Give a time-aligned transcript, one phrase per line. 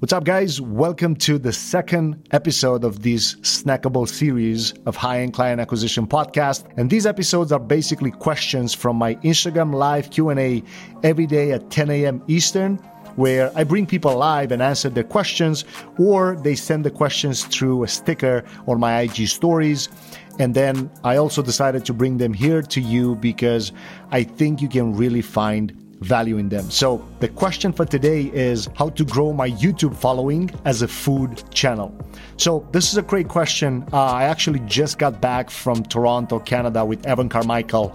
[0.00, 0.62] What's up, guys?
[0.62, 6.64] Welcome to the second episode of this snackable series of high-end client acquisition podcast.
[6.78, 10.62] And these episodes are basically questions from my Instagram live Q&A
[11.02, 12.22] every day at 10 a.m.
[12.28, 12.76] Eastern,
[13.16, 15.66] where I bring people live and answer their questions,
[15.98, 19.90] or they send the questions through a sticker on my IG stories.
[20.38, 23.70] And then I also decided to bring them here to you because
[24.12, 26.70] I think you can really find value in them.
[26.70, 31.42] So the question for today is how to grow my YouTube following as a food
[31.52, 31.94] channel.
[32.36, 33.84] So this is a great question.
[33.92, 37.94] Uh, I actually just got back from Toronto, Canada with Evan Carmichael,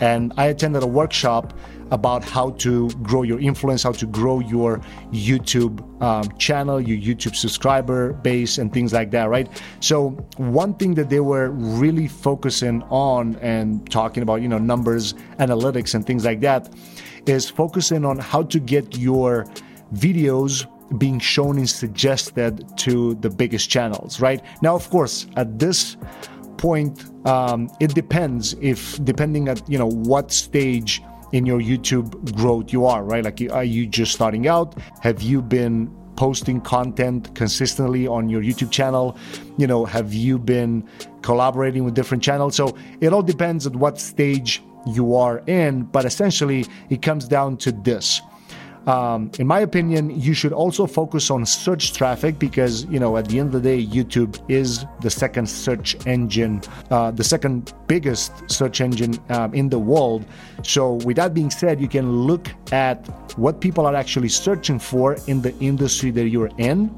[0.00, 1.52] and I attended a workshop
[1.90, 4.78] about how to grow your influence, how to grow your
[5.12, 9.46] YouTube um, channel, your YouTube subscriber base, and things like that, right?
[9.80, 15.12] So, one thing that they were really focusing on and talking about, you know, numbers,
[15.38, 16.72] analytics, and things like that
[17.26, 19.46] is focusing on how to get your
[19.94, 20.66] videos
[20.98, 24.42] being shown and suggested to the biggest channels, right?
[24.60, 25.96] Now, of course, at this
[26.58, 32.72] point, um, it depends if depending at you know what stage in your YouTube growth
[32.72, 33.24] you are, right?
[33.24, 34.78] Like, are you just starting out?
[35.00, 39.16] Have you been posting content consistently on your YouTube channel?
[39.56, 40.86] You know, have you been
[41.22, 42.54] collaborating with different channels?
[42.54, 47.56] So it all depends at what stage you are in, but essentially it comes down
[47.58, 48.20] to this.
[48.86, 53.28] Um, in my opinion, you should also focus on search traffic because, you know, at
[53.28, 56.60] the end of the day, YouTube is the second search engine,
[56.90, 60.24] uh, the second biggest search engine um, in the world.
[60.64, 63.06] So, with that being said, you can look at
[63.38, 66.90] what people are actually searching for in the industry that you're in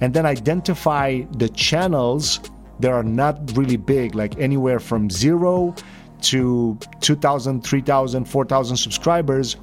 [0.00, 2.40] and then identify the channels
[2.80, 5.74] that are not really big, like anywhere from zero
[6.22, 9.56] to 2,000, 3,000, 4,000 subscribers,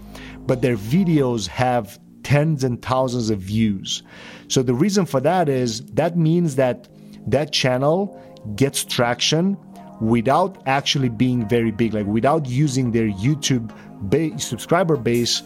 [0.45, 4.03] but their videos have tens and thousands of views.
[4.47, 6.87] So the reason for that is that means that
[7.27, 8.21] that channel
[8.55, 9.57] gets traction
[10.01, 13.73] without actually being very big, like without using their YouTube
[14.09, 15.41] base, subscriber base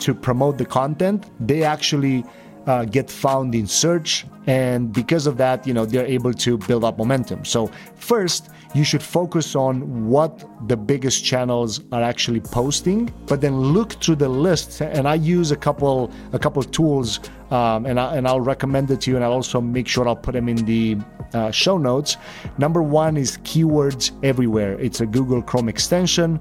[0.00, 1.30] to promote the content.
[1.46, 2.24] They actually
[2.66, 4.26] uh, get found in search.
[4.46, 7.44] And because of that you know they're able to build up momentum.
[7.44, 13.58] So first you should focus on what the biggest channels are actually posting but then
[13.58, 14.82] look through the list.
[14.82, 17.20] And i use a couple a couple tools
[17.50, 20.16] um, and, I, and i'll recommend it to you and i'll also make sure i'll
[20.16, 20.98] put them in the
[21.32, 22.16] uh, show notes.
[22.58, 24.78] Number one is keywords everywhere.
[24.78, 26.38] It's a google chrome extension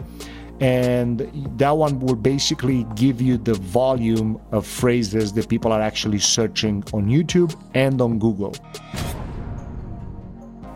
[0.64, 6.20] and that one will basically give you the volume of phrases that people are actually
[6.20, 8.56] searching on YouTube and on Google.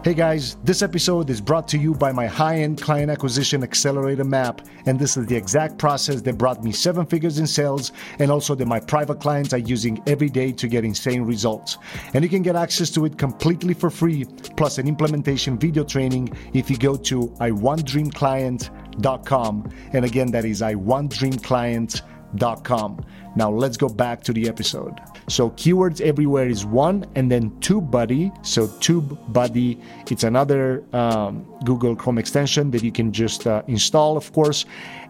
[0.08, 4.24] Hey guys, this episode is brought to you by my high end client acquisition accelerator
[4.24, 4.62] map.
[4.86, 8.56] And this is the exact process that brought me seven figures in sales and also
[8.56, 11.78] that my private clients are using every day to get insane results.
[12.14, 14.24] And you can get access to it completely for free,
[14.56, 19.74] plus an implementation video training if you go to iwantdreamclient.com.
[19.92, 22.17] And again, that is iwantdreamclient.com.
[22.36, 25.00] Now let's go back to the episode.
[25.28, 28.46] So keywords everywhere is one, and then TubeBuddy.
[28.46, 34.32] So TubeBuddy, it's another um, Google Chrome extension that you can just uh, install, of
[34.34, 34.66] course,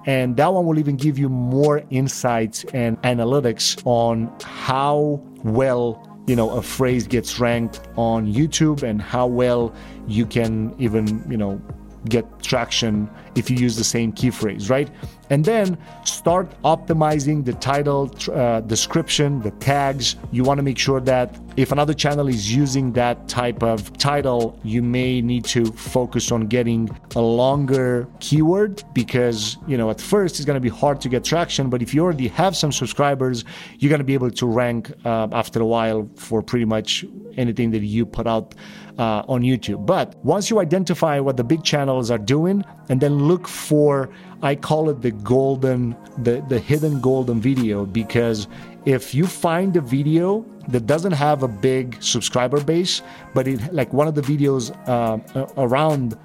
[0.06, 6.36] and that one will even give you more insights and analytics on how well you
[6.36, 9.74] know a phrase gets ranked on YouTube and how well
[10.08, 11.62] you can even you know
[12.10, 14.90] get traction if you use the same key phrase, right?
[15.30, 20.16] And then start optimizing the title, uh, description, the tags.
[20.32, 24.60] You want to make sure that if another channel is using that type of title,
[24.64, 30.36] you may need to focus on getting a longer keyword because, you know, at first
[30.36, 31.70] it's going to be hard to get traction.
[31.70, 33.44] But if you already have some subscribers,
[33.80, 37.06] you're going to be able to rank uh, after a while for pretty much
[37.36, 38.56] anything that you put out
[38.98, 39.86] uh, on YouTube.
[39.86, 44.10] But once you identify what the big channels are doing and then look for,
[44.42, 48.48] I call it the golden, the, the hidden golden video, because
[48.86, 53.02] if you find a video that doesn't have a big subscriber base,
[53.34, 55.18] but it like one of the videos uh,
[55.58, 56.18] around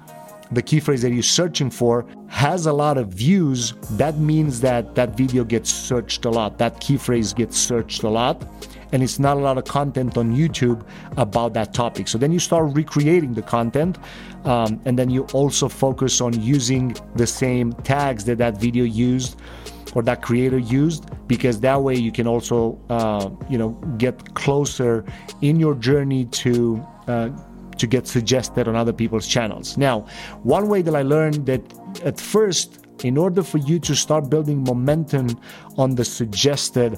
[0.53, 4.95] the key phrase that you're searching for has a lot of views, that means that
[4.95, 6.57] that video gets searched a lot.
[6.57, 8.43] That key phrase gets searched a lot
[8.93, 10.85] and it's not a lot of content on YouTube
[11.17, 12.07] about that topic.
[12.07, 13.97] So then you start recreating the content,
[14.45, 19.41] um, and then you also focus on using the same tags that that video used
[19.95, 25.03] or that creator used because that way you can also uh, you know get closer
[25.41, 27.29] in your journey to uh,
[27.77, 30.05] to get suggested on other people's channels now
[30.43, 31.61] one way that i learned that
[32.03, 35.27] at first in order for you to start building momentum
[35.77, 36.97] on the suggested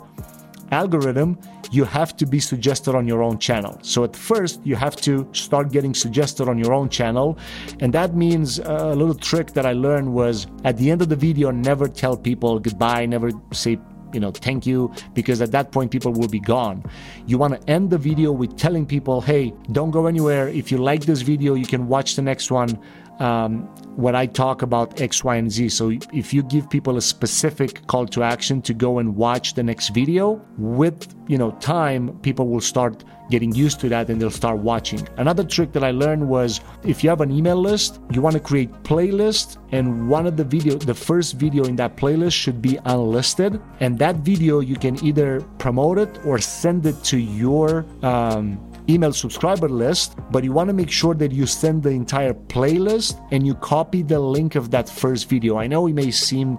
[0.71, 1.37] algorithm,
[1.71, 3.77] you have to be suggested on your own channel.
[3.81, 7.37] So at first, you have to start getting suggested on your own channel.
[7.79, 11.09] And that means uh, a little trick that I learned was at the end of
[11.09, 13.77] the video, never tell people goodbye, never say
[14.15, 16.83] you know, thank you, because at that point people will be gone.
[17.27, 20.47] You want to end the video with telling people, hey, don't go anywhere.
[20.47, 22.79] If you like this video, you can watch the next one
[23.19, 23.63] um,
[23.95, 25.69] when I talk about X, Y, and Z.
[25.69, 29.63] So if you give people a specific call to action to go and watch the
[29.63, 34.29] next video, with you know time, people will start getting used to that and they'll
[34.29, 35.07] start watching.
[35.17, 38.39] Another trick that I learned was if you have an email list, you want to
[38.39, 42.77] create playlists and one of the video, the first video in that playlist should be
[42.85, 43.61] unlisted.
[43.79, 48.59] And that video you can either promote it or send it to your um,
[48.89, 53.19] email subscriber list, but you want to make sure that you send the entire playlist
[53.31, 55.57] and you copy the link of that first video.
[55.57, 56.57] I know it may seem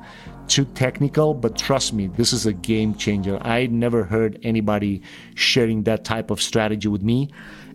[0.48, 3.38] too technical, but trust me, this is a game changer.
[3.42, 5.02] I never heard anybody
[5.34, 7.30] sharing that type of strategy with me.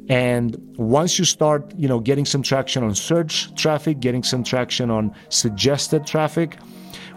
[0.10, 4.90] And once you start, you know, getting some traction on search traffic, getting some traction
[4.90, 6.58] on suggested traffic,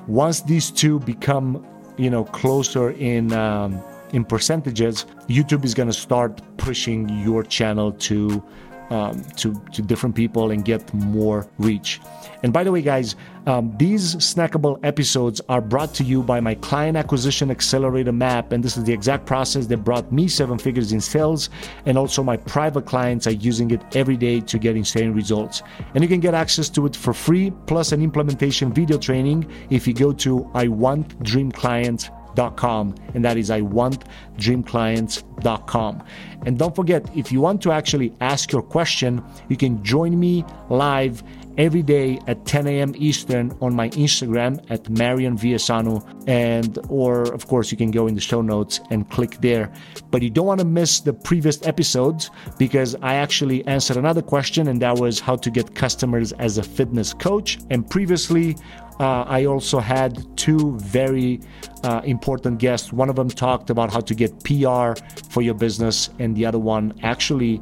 [0.06, 1.64] once these two become,
[1.96, 3.82] you know, closer in um,
[4.14, 8.42] in percentages, YouTube is going to start pushing your channel to
[8.90, 12.00] um, to to different people and get more reach.
[12.42, 13.16] And by the way, guys,
[13.46, 18.62] um, these snackable episodes are brought to you by my client acquisition accelerator map, and
[18.62, 21.48] this is the exact process that brought me seven figures in sales.
[21.86, 25.62] And also, my private clients are using it every day to get insane results.
[25.94, 29.88] And you can get access to it for free, plus an implementation video training if
[29.88, 34.04] you go to I Want Dream Clients dreamclients.com and that is I want
[34.36, 36.02] dreamclients.com.
[36.46, 40.44] And don't forget, if you want to actually ask your question, you can join me
[40.68, 41.22] live
[41.58, 42.94] every day at 10 a.m.
[42.96, 46.02] Eastern on my Instagram at Marian Esanu.
[46.26, 49.72] And, or of course, you can go in the show notes and click there.
[50.10, 54.68] But you don't want to miss the previous episodes because I actually answered another question,
[54.68, 57.58] and that was how to get customers as a fitness coach.
[57.70, 58.56] And previously,
[59.00, 61.40] uh, I also had two very
[61.82, 62.92] uh, important guests.
[62.92, 64.92] One of them talked about how to get PR
[65.30, 67.60] for your business, and the other one actually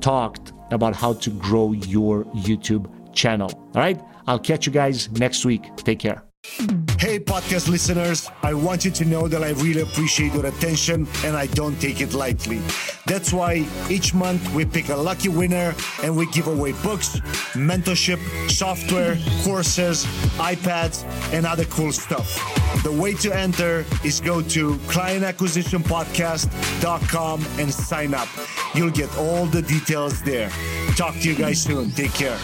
[0.00, 3.50] talked about how to grow your YouTube channel.
[3.74, 5.64] All right, I'll catch you guys next week.
[5.76, 6.22] Take care.
[6.98, 11.36] Hey, podcast listeners, I want you to know that I really appreciate your attention and
[11.36, 12.60] I don't take it lightly.
[13.06, 17.20] That's why each month we pick a lucky winner and we give away books,
[17.52, 18.18] mentorship,
[18.50, 20.06] software, courses,
[20.38, 22.38] iPads, and other cool stuff.
[22.84, 28.28] The way to enter is go to clientacquisitionpodcast.com and sign up.
[28.74, 30.50] You'll get all the details there.
[30.96, 31.90] Talk to you guys soon.
[31.90, 32.38] Take care.